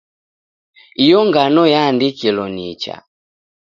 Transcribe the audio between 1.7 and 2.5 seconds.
yaandikilo